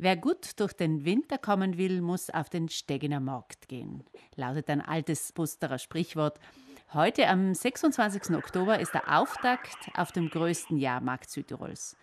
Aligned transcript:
Wer 0.00 0.16
gut 0.16 0.60
durch 0.60 0.74
den 0.74 1.04
Winter 1.04 1.38
kommen 1.38 1.76
will, 1.76 2.00
muss 2.02 2.30
auf 2.30 2.48
den 2.48 2.68
Steggener 2.68 3.18
Markt 3.18 3.66
gehen, 3.66 4.04
lautet 4.36 4.70
ein 4.70 4.80
altes 4.80 5.32
Busterer 5.32 5.78
Sprichwort. 5.78 6.38
Heute 6.94 7.26
am 7.26 7.52
26. 7.52 8.36
Oktober 8.36 8.78
ist 8.78 8.94
der 8.94 9.18
Auftakt 9.18 9.90
auf 9.96 10.12
dem 10.12 10.30
größten 10.30 10.76
Jahrmarkt 10.76 11.28
Südtirols. 11.28 11.96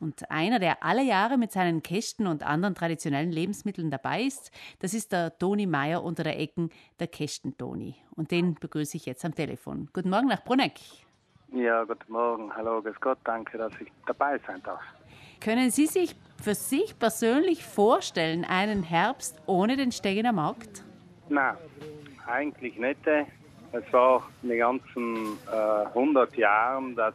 Und 0.00 0.28
einer, 0.28 0.58
der 0.58 0.82
alle 0.82 1.04
Jahre 1.04 1.38
mit 1.38 1.52
seinen 1.52 1.84
Kästen 1.84 2.26
und 2.26 2.42
anderen 2.42 2.74
traditionellen 2.74 3.30
Lebensmitteln 3.30 3.92
dabei 3.92 4.22
ist, 4.22 4.50
das 4.80 4.92
ist 4.92 5.12
der 5.12 5.38
Toni 5.38 5.66
Meier 5.66 6.02
unter 6.02 6.24
der 6.24 6.40
Ecken, 6.40 6.70
der 6.98 7.06
Kästen-Toni. 7.06 7.94
Und 8.16 8.32
den 8.32 8.56
begrüße 8.56 8.96
ich 8.96 9.06
jetzt 9.06 9.24
am 9.24 9.36
Telefon. 9.36 9.88
Guten 9.92 10.10
Morgen 10.10 10.26
nach 10.26 10.42
Bruneck. 10.42 10.80
Ja, 11.52 11.84
guten 11.84 12.12
Morgen. 12.12 12.52
Hallo, 12.56 12.82
grüß 12.82 13.00
Gott. 13.00 13.18
Danke, 13.22 13.56
dass 13.56 13.72
ich 13.80 13.92
dabei 14.04 14.40
sein 14.48 14.60
darf. 14.64 14.82
Können 15.40 15.70
Sie 15.70 15.86
sich 15.86 16.16
für 16.42 16.54
sich 16.54 16.98
persönlich 16.98 17.64
vorstellen, 17.64 18.44
einen 18.44 18.82
Herbst 18.82 19.40
ohne 19.46 19.76
den 19.76 19.92
Stegener 19.92 20.32
Markt? 20.32 20.84
Nein, 21.28 21.56
eigentlich 22.26 22.78
nicht. 22.78 23.00
Es 23.72 23.92
war 23.92 24.28
in 24.42 24.50
den 24.50 24.58
ganzen 24.58 25.38
äh, 25.52 25.86
100 25.88 26.36
Jahren, 26.36 26.94
dass 26.94 27.14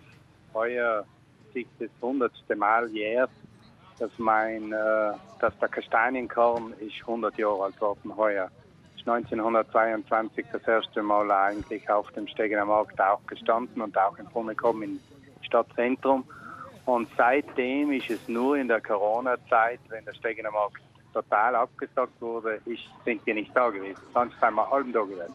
heuer 0.54 1.06
sich 1.54 1.68
das 1.80 1.90
100. 2.02 2.32
Mal 2.56 2.90
jährt, 2.90 3.32
dass, 4.00 4.12
mein, 4.18 4.72
äh, 4.72 5.14
dass 5.40 5.58
der 5.60 5.70
Kastanienkorn 5.70 6.74
ist 6.80 7.00
100 7.02 7.38
Jahre 7.38 7.64
alt 7.66 7.82
worden 7.82 8.16
heuer. 8.16 8.50
Ist 8.96 9.08
1922 9.08 10.46
das 10.52 10.68
erste 10.68 11.02
Mal 11.02 11.32
eigentlich 11.32 11.90
auf 11.90 12.12
dem 12.12 12.28
Stegener 12.28 12.66
Markt 12.66 13.00
auch 13.00 13.26
gestanden 13.28 13.82
und 13.82 13.98
auch 13.98 14.18
in 14.18 14.26
Brunnenkomm 14.26 14.84
im 14.84 15.00
Stadtzentrum. 15.42 16.26
Und 16.86 17.08
seitdem 17.16 17.92
ist 17.92 18.10
es 18.10 18.28
nur 18.28 18.58
in 18.58 18.68
der 18.68 18.82
Corona-Zeit, 18.82 19.80
wenn 19.90 20.04
der 20.06 20.14
Stegener 20.14 20.52
Markt 20.52 20.82
total 21.14 21.56
abgesagt 21.56 22.20
wurde, 22.22 22.62
ist, 22.66 22.84
sind 23.06 23.26
wir 23.26 23.34
nicht 23.34 23.56
da 23.56 23.70
gewesen. 23.70 24.02
Sonst 24.14 24.40
sind 24.40 24.54
wir 24.54 24.72
allem 24.72 24.92
da 24.92 25.02
gewesen. 25.02 25.34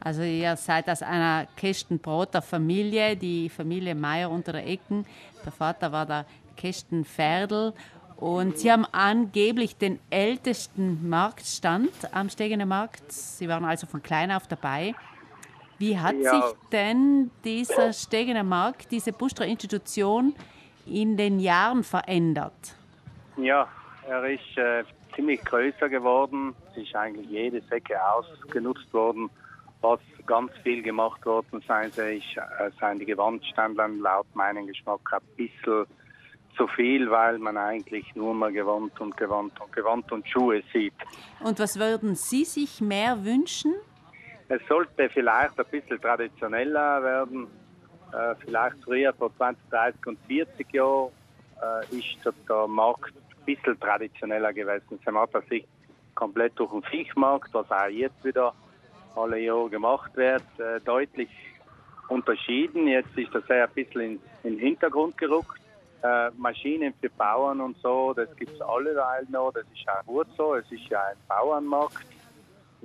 Also 0.00 0.22
ihr 0.22 0.56
seid 0.56 0.88
aus 0.88 1.02
einer 1.02 1.46
Kästenbroter 1.56 2.42
Familie, 2.42 3.16
die 3.16 3.48
Familie 3.48 3.94
Meier 3.94 4.30
unter 4.30 4.52
der 4.52 4.66
Ecken. 4.66 5.06
Der 5.44 5.52
Vater 5.52 5.90
war 5.92 6.06
der 6.06 6.26
Kästen 6.56 7.04
Ferdl. 7.04 7.72
Und 8.16 8.58
Sie 8.58 8.72
haben 8.72 8.86
angeblich 8.92 9.76
den 9.76 10.00
ältesten 10.08 11.08
Marktstand 11.08 11.90
am 12.12 12.30
Stegener 12.30 12.64
Markt. 12.64 13.12
Sie 13.12 13.46
waren 13.48 13.64
also 13.64 13.86
von 13.86 14.02
klein 14.02 14.32
auf 14.32 14.46
dabei. 14.46 14.94
Wie 15.78 15.98
hat 15.98 16.16
ja. 16.16 16.30
sich 16.30 16.56
denn 16.72 17.30
dieser 17.44 17.92
Stegener 17.92 18.42
Markt, 18.42 18.90
diese 18.90 19.12
Bustra 19.12 19.44
Institution 19.44 20.34
in 20.86 21.16
den 21.16 21.40
Jahren 21.40 21.84
verändert? 21.84 22.74
Ja, 23.36 23.68
er 24.08 24.24
ist 24.24 24.56
äh, 24.56 24.84
ziemlich 25.14 25.44
größer 25.44 25.88
geworden. 25.88 26.54
Es 26.70 26.78
ist 26.78 26.94
eigentlich 26.94 27.28
jede 27.28 27.60
Säcke 27.62 27.96
ausgenutzt 28.02 28.92
worden. 28.92 29.30
Was 29.80 30.00
ganz 30.26 30.52
viel 30.62 30.82
gemacht 30.82 31.24
worden 31.26 31.62
sein 31.66 31.90
soll, 31.92 32.16
ist, 32.16 32.36
äh, 32.36 32.70
sind 32.80 33.00
die 33.00 33.06
Gewandständer 33.06 33.88
laut 33.88 34.26
meinem 34.34 34.66
Geschmack 34.66 35.00
ein 35.12 35.20
bisschen 35.36 35.86
zu 36.56 36.66
viel, 36.68 37.10
weil 37.10 37.38
man 37.38 37.56
eigentlich 37.56 38.14
nur 38.14 38.34
mal 38.34 38.52
Gewand 38.52 38.98
und 39.00 39.16
Gewand 39.16 39.60
und 39.60 39.72
Gewand 39.72 40.10
und 40.10 40.26
Schuhe 40.28 40.62
sieht. 40.72 40.94
Und 41.40 41.58
was 41.58 41.78
würden 41.78 42.14
Sie 42.14 42.44
sich 42.44 42.80
mehr 42.80 43.24
wünschen? 43.24 43.74
Es 44.48 44.60
sollte 44.68 45.08
vielleicht 45.10 45.58
ein 45.58 45.66
bisschen 45.70 46.00
traditioneller 46.00 47.02
werden. 47.02 47.48
Äh, 48.16 48.34
vielleicht 48.36 48.76
früher, 48.82 49.12
vor 49.12 49.30
20, 49.36 49.62
30 49.70 50.06
und 50.06 50.18
40 50.26 50.72
Jahren, 50.72 51.10
äh, 51.62 51.96
ist 51.96 52.24
der, 52.48 52.66
Markt 52.66 53.12
ein 53.14 53.44
bisschen 53.44 53.78
traditioneller 53.78 54.54
gewesen. 54.54 54.98
Es 55.04 55.14
hat 55.14 55.48
sich 55.48 55.66
komplett 56.14 56.58
durch 56.58 56.70
den 56.70 56.82
Fischmarkt, 56.84 57.52
was 57.52 57.70
auch 57.70 57.88
jetzt 57.88 58.24
wieder 58.24 58.54
alle 59.14 59.38
Jahre 59.38 59.68
gemacht 59.68 60.16
wird, 60.16 60.42
äh, 60.58 60.80
deutlich 60.80 61.28
unterschieden. 62.08 62.88
Jetzt 62.88 63.16
ist 63.18 63.34
das 63.34 63.48
ein 63.50 63.68
bisschen 63.74 64.00
in, 64.00 64.20
in 64.44 64.50
den 64.52 64.58
Hintergrund 64.60 65.18
gerückt. 65.18 65.60
Äh, 66.02 66.30
Maschinen 66.38 66.94
für 67.00 67.10
Bauern 67.10 67.60
und 67.60 67.76
so, 67.82 68.14
das 68.14 68.34
gibt 68.36 68.52
es 68.52 68.60
alle 68.62 68.94
noch, 69.28 69.52
das 69.52 69.64
ist 69.74 69.88
auch 69.88 70.04
gut 70.06 70.26
so. 70.36 70.54
Es 70.54 70.70
ist 70.70 70.86
ja 70.88 71.02
ein 71.02 71.16
Bauernmarkt. 71.28 72.15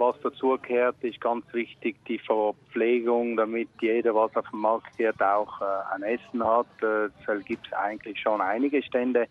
Was 0.01 0.15
dazu 0.23 0.57
gehört, 0.59 0.95
ist 1.03 1.21
ganz 1.21 1.45
wichtig 1.53 1.95
die 2.07 2.17
Verpflegung, 2.17 3.37
damit 3.37 3.69
jeder, 3.81 4.15
was 4.15 4.35
auf 4.35 4.49
dem 4.49 4.61
Markt 4.61 4.97
geht, 4.97 5.21
auch 5.21 5.61
äh, 5.61 5.93
ein 5.93 6.01
Essen 6.01 6.43
hat. 6.43 6.65
Äh, 6.81 7.05
es 7.05 7.45
gibt 7.45 7.67
es 7.67 7.73
eigentlich 7.73 8.19
schon 8.19 8.41
einige 8.41 8.81
Stände. 8.81 9.27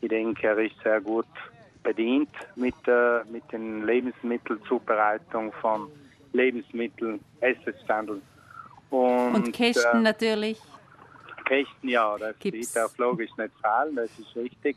Ich 0.00 0.08
denke, 0.08 0.46
er 0.46 0.58
ist 0.58 0.76
sehr 0.84 1.00
gut 1.00 1.26
bedient 1.82 2.30
mit, 2.54 2.76
äh, 2.86 3.24
mit 3.28 3.42
den 3.50 3.84
Lebensmittelzubereitung 3.86 5.52
von 5.60 5.88
Lebensmitteln, 6.32 7.18
Essensstandeln. 7.40 8.22
Und, 8.90 9.34
und 9.34 9.52
Kästen 9.52 9.98
äh, 9.98 10.02
natürlich. 10.02 10.60
Kästen, 11.44 11.88
ja, 11.88 12.16
das 12.18 12.38
Gibt's. 12.38 12.72
darf 12.72 12.96
logisch 12.98 13.36
nicht 13.36 13.52
fallen, 13.60 13.96
das 13.96 14.16
ist 14.16 14.36
richtig. 14.36 14.76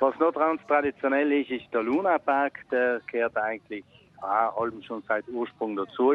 Was 0.00 0.18
noch 0.18 0.32
ganz 0.32 0.60
traditionell 0.66 1.30
ist, 1.30 1.50
ist 1.52 1.72
der 1.72 1.84
Luna-Park, 1.84 2.68
der 2.72 3.00
gehört 3.06 3.36
eigentlich 3.36 3.84
ah, 4.22 4.48
allem 4.56 4.82
schon 4.82 5.02
seit 5.06 5.28
Ursprung 5.28 5.76
dazu. 5.76 6.14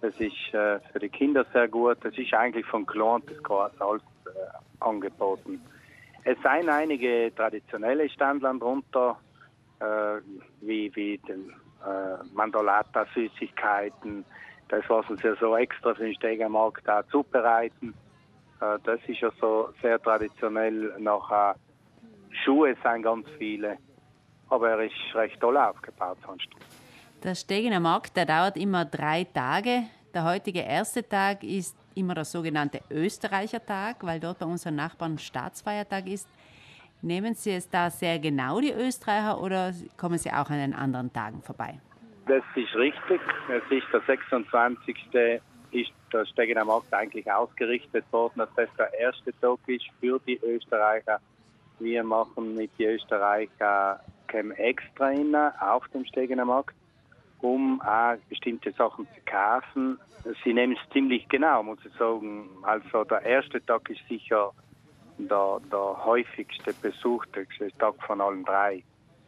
Das 0.00 0.14
ist 0.18 0.54
äh, 0.54 0.78
für 0.92 0.98
die 1.00 1.08
Kinder 1.08 1.44
sehr 1.52 1.68
gut. 1.68 1.98
Das 2.02 2.16
ist 2.16 2.32
eigentlich 2.32 2.66
von 2.66 2.86
klein 2.86 3.20
bis 3.22 3.38
alles 3.80 4.02
äh, 4.26 4.84
angeboten. 4.84 5.60
Es 6.24 6.36
seien 6.42 6.68
einige 6.68 7.32
traditionelle 7.34 8.08
Standland 8.08 8.62
drunter, 8.62 9.18
äh, 9.80 10.20
wie, 10.60 10.94
wie 10.94 11.18
den 11.18 11.50
äh, 11.84 12.24
Mandolata-Süßigkeiten. 12.34 14.24
Das, 14.68 14.84
was 14.88 15.06
sie 15.08 15.34
so 15.40 15.56
extra 15.56 15.94
für 15.94 16.04
den 16.04 16.14
Stegermarkt 16.14 16.86
da 16.86 17.06
zubereiten. 17.08 17.94
Äh, 18.60 18.78
das 18.84 19.00
ist 19.06 19.20
ja 19.20 19.30
so 19.40 19.70
sehr 19.80 20.00
traditionell. 20.00 20.94
Nachher 20.98 21.56
Schuhe 22.44 22.76
sind 22.82 23.02
ganz 23.02 23.26
viele, 23.38 23.78
aber 24.50 24.70
er 24.70 24.80
ist 24.84 25.14
recht 25.14 25.40
toll 25.40 25.56
aufgebaut 25.56 26.18
sonst. 26.26 26.48
Der 27.24 27.34
Stegener 27.34 27.80
Markt, 27.80 28.16
der 28.16 28.26
dauert 28.26 28.56
immer 28.56 28.84
drei 28.84 29.24
Tage. 29.24 29.82
Der 30.14 30.22
heutige 30.22 30.60
erste 30.60 31.06
Tag 31.06 31.42
ist 31.42 31.76
immer 31.96 32.14
der 32.14 32.24
sogenannte 32.24 32.80
Österreicher 32.90 33.64
Tag, 33.64 33.96
weil 34.04 34.20
dort 34.20 34.38
bei 34.38 34.46
unseren 34.46 34.76
Nachbarn 34.76 35.18
Staatsfeiertag 35.18 36.06
ist. 36.06 36.28
Nehmen 37.02 37.34
Sie 37.34 37.50
es 37.50 37.68
da 37.68 37.90
sehr 37.90 38.20
genau, 38.20 38.60
die 38.60 38.70
Österreicher, 38.70 39.40
oder 39.40 39.72
kommen 39.96 40.16
Sie 40.16 40.30
auch 40.30 40.48
an 40.48 40.58
den 40.58 40.74
anderen 40.74 41.12
Tagen 41.12 41.42
vorbei? 41.42 41.80
Das 42.28 42.44
ist 42.54 42.74
richtig. 42.76 43.20
Es 43.48 43.68
ist 43.68 43.86
der 43.92 44.00
26. 44.06 44.96
ist 45.72 45.90
der 46.12 46.24
Stegener 46.26 46.64
Markt 46.64 46.94
eigentlich 46.94 47.28
ausgerichtet 47.30 48.04
worden, 48.12 48.34
dass 48.36 48.50
das 48.54 48.68
der 48.78 48.96
erste 48.96 49.32
Tag 49.40 49.58
ist 49.66 49.86
für 50.00 50.20
die 50.24 50.38
Österreicher. 50.44 51.18
Wir 51.80 52.04
machen 52.04 52.54
mit 52.54 52.70
den 52.78 52.90
Österreichern 52.90 53.98
Cam 54.28 54.52
extra 54.52 55.10
inne 55.10 55.52
auf 55.60 55.88
dem 55.88 56.04
Stegener 56.04 56.44
Markt, 56.44 56.76
um 57.40 57.80
auch 57.82 58.16
bestimmte 58.28 58.72
Sachen 58.72 59.06
zu 59.14 59.20
kaufen. 59.26 59.98
Sie 60.44 60.52
nehmen 60.52 60.76
es 60.80 60.92
ziemlich 60.92 61.28
genau, 61.28 61.62
muss 61.62 61.78
ich 61.84 61.92
sagen. 61.98 62.48
Also 62.62 63.04
der 63.04 63.22
erste 63.22 63.64
Tag 63.64 63.88
ist 63.90 64.00
sicher 64.08 64.52
der, 65.18 65.58
der 65.70 66.04
häufigste 66.04 66.72
besuchte 66.74 67.46
Tag 67.78 67.94
von 68.06 68.20
allen 68.20 68.44
drei. 68.44 68.82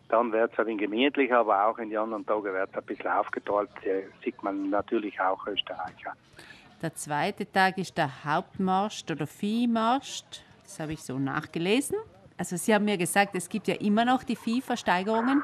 Dann 0.09 0.33
wird 0.33 0.53
es 0.53 0.59
ein 0.59 0.67
wenig 0.67 0.81
gemütlicher, 0.81 1.39
aber 1.39 1.67
auch 1.67 1.79
in 1.79 1.91
den 1.91 1.99
anderen 1.99 2.27
Tagen 2.27 2.53
wird 2.53 2.69
es 2.71 2.77
ein 2.77 2.85
bisschen 2.85 3.11
aufgeteilt. 3.11 3.71
sieht 4.25 4.43
man 4.43 4.71
natürlich 4.71 5.21
auch 5.21 5.47
Österreicher. 5.47 6.15
Der 6.83 6.95
zweite 6.95 7.51
Tag 7.51 7.79
ist 7.79 7.97
der 7.97 8.25
Hauptmarsch 8.25 9.05
oder 9.11 9.27
Viehmarsch. 9.27 10.23
Das 10.65 10.81
habe 10.81 10.95
ich 10.95 11.03
so 11.03 11.19
nachgelesen. 11.19 11.97
Also 12.37 12.57
Sie 12.57 12.75
haben 12.75 12.87
mir 12.87 12.97
gesagt, 12.97 13.35
es 13.35 13.49
gibt 13.49 13.69
ja 13.69 13.75
immer 13.75 14.05
noch 14.05 14.25
die 14.25 14.37
Viehversteigerungen. 14.37 15.43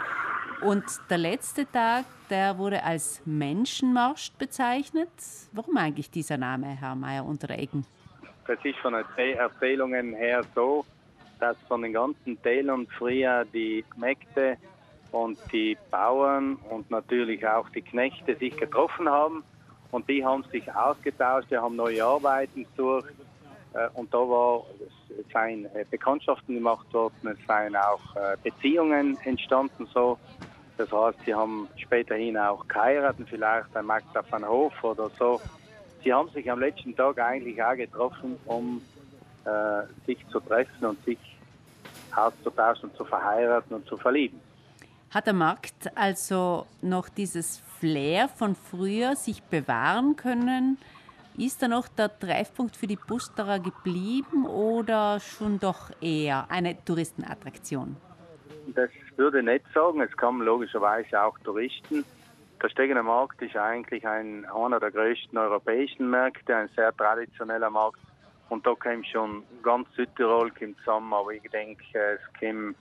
Und 0.62 0.84
der 1.10 1.18
letzte 1.18 1.70
Tag, 1.70 2.04
der 2.30 2.58
wurde 2.58 2.82
als 2.82 3.20
Menschenmarsch 3.24 4.32
bezeichnet. 4.38 5.08
Warum 5.52 5.76
eigentlich 5.76 6.10
dieser 6.10 6.38
Name, 6.38 6.66
Herr 6.66 6.94
Mayer 6.94 7.24
unter 7.24 7.46
der 7.46 7.58
Ecken? 7.58 7.84
Das 8.46 8.58
ist 8.64 8.78
von 8.78 8.94
Erzählungen 8.94 10.14
her 10.14 10.42
so, 10.54 10.84
dass 11.40 11.56
von 11.68 11.82
den 11.82 11.92
ganzen 11.92 12.40
Tälern 12.42 12.86
früher 12.98 13.44
die 13.52 13.84
Mägde 13.96 14.56
und 15.12 15.38
die 15.52 15.76
Bauern 15.90 16.56
und 16.70 16.90
natürlich 16.90 17.46
auch 17.46 17.68
die 17.70 17.82
Knechte 17.82 18.36
sich 18.36 18.56
getroffen 18.56 19.08
haben 19.08 19.44
und 19.90 20.08
die 20.08 20.24
haben 20.24 20.44
sich 20.44 20.72
ausgetauscht, 20.74 21.50
die 21.50 21.56
haben 21.56 21.76
neue 21.76 22.04
Arbeiten 22.04 22.66
gesucht 22.70 23.12
äh, 23.74 23.88
und 23.94 24.12
da 24.12 24.18
war 24.18 24.64
es 25.18 25.34
äh, 25.34 25.84
Bekanntschaften 25.90 26.54
gemacht 26.54 26.92
worden, 26.92 27.28
es 27.28 27.46
seien 27.46 27.76
auch 27.76 28.16
äh, 28.16 28.36
Beziehungen 28.42 29.18
entstanden 29.24 29.86
so. 29.92 30.18
Das 30.76 30.92
heißt, 30.92 31.18
sie 31.24 31.34
haben 31.34 31.68
späterhin 31.76 32.36
auch 32.36 32.66
geheiratet, 32.68 33.26
vielleicht 33.28 33.74
ein 33.76 33.86
Magda 33.86 34.22
van 34.30 34.46
Hof 34.46 34.72
oder 34.84 35.10
so 35.18 35.40
sie 36.06 36.12
haben 36.12 36.30
sich 36.30 36.48
am 36.50 36.60
letzten 36.60 36.94
Tag 36.94 37.18
eigentlich 37.18 37.60
auch 37.60 37.74
getroffen, 37.74 38.36
um 38.46 38.80
äh, 39.44 39.82
sich 40.06 40.18
zu 40.28 40.38
treffen 40.38 40.86
und 40.86 41.04
sich 41.04 41.18
auszutauschen, 42.14 42.94
zu 42.96 43.04
verheiraten 43.04 43.74
und 43.74 43.86
zu 43.86 43.96
verlieben. 43.96 44.40
Hat 45.10 45.26
der 45.26 45.34
Markt 45.34 45.90
also 45.96 46.66
noch 46.80 47.08
dieses 47.08 47.60
Flair 47.80 48.28
von 48.28 48.54
früher 48.54 49.16
sich 49.16 49.42
bewahren 49.42 50.14
können? 50.14 50.78
Ist 51.36 51.60
da 51.60 51.68
noch 51.68 51.88
der 51.88 52.16
Treffpunkt 52.18 52.76
für 52.76 52.86
die 52.86 52.96
Busterer 52.96 53.58
geblieben 53.58 54.46
oder 54.46 55.20
schon 55.20 55.58
doch 55.58 55.90
eher 56.00 56.46
eine 56.50 56.82
Touristenattraktion? 56.84 57.96
Das 58.74 58.90
würde 59.16 59.38
ich 59.40 59.44
nicht 59.44 59.64
sagen. 59.74 60.00
Es 60.00 60.16
kommen 60.16 60.42
logischerweise 60.42 61.22
auch 61.22 61.38
Touristen. 61.40 62.04
Der 62.62 62.68
Stegener 62.68 63.02
Markt 63.02 63.40
ist 63.42 63.56
eigentlich 63.56 64.06
ein, 64.06 64.46
einer 64.46 64.80
der 64.80 64.90
größten 64.90 65.36
europäischen 65.36 66.08
Märkte, 66.08 66.56
ein 66.56 66.68
sehr 66.74 66.94
traditioneller 66.96 67.70
Markt. 67.70 68.00
Und 68.48 68.66
da 68.66 68.74
kommt 68.74 69.06
schon 69.06 69.42
ganz 69.62 69.88
Südtirol 69.94 70.52
zusammen, 70.54 71.12
aber 71.12 71.32
ich 71.32 71.42
denke, 71.50 71.82
es 71.94 72.20
kommen 72.38 72.74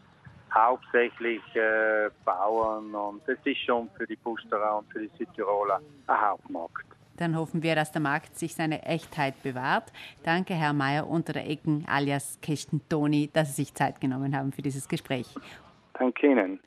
hauptsächlich 0.53 1.41
äh, 1.55 2.09
Bauern 2.23 2.93
und 2.95 3.21
das 3.27 3.37
ist 3.43 3.59
schon 3.65 3.89
für 3.97 4.07
die 4.07 4.15
Pusterer 4.15 4.77
und 4.77 4.91
für 4.91 4.99
die 4.99 5.11
Südtiroler 5.17 5.81
ein 6.07 6.21
Hauptmarkt. 6.21 6.85
Dann 7.17 7.35
hoffen 7.35 7.63
wir, 7.63 7.75
dass 7.75 7.91
der 7.91 8.01
Markt 8.01 8.37
sich 8.37 8.55
seine 8.55 8.83
Echtheit 8.83 9.41
bewahrt. 9.43 9.91
Danke, 10.23 10.53
Herr 10.53 10.73
Mayer 10.73 11.07
unter 11.07 11.33
der 11.33 11.49
Ecken 11.49 11.85
alias 11.87 12.39
Kesten 12.41 12.81
Toni, 12.89 13.29
dass 13.31 13.55
Sie 13.55 13.63
sich 13.63 13.73
Zeit 13.73 14.01
genommen 14.01 14.35
haben 14.35 14.51
für 14.51 14.61
dieses 14.61 14.87
Gespräch. 14.87 15.27
Danke 15.93 16.27
Ihnen. 16.27 16.59